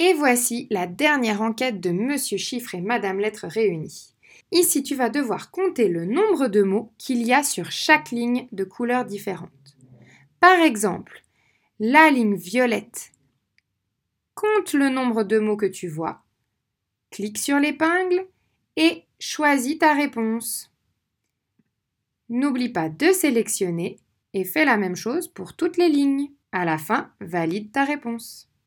[0.00, 4.14] Et voici la dernière enquête de Monsieur Chiffre et Madame Lettre réunis.
[4.52, 8.46] Ici, tu vas devoir compter le nombre de mots qu'il y a sur chaque ligne
[8.52, 9.76] de couleurs différentes.
[10.38, 11.24] Par exemple,
[11.80, 13.10] la ligne violette.
[14.34, 16.22] Compte le nombre de mots que tu vois.
[17.10, 18.24] Clique sur l'épingle
[18.76, 20.70] et choisis ta réponse.
[22.28, 23.98] N'oublie pas de sélectionner
[24.32, 26.30] et fais la même chose pour toutes les lignes.
[26.52, 28.48] À la fin, valide ta réponse.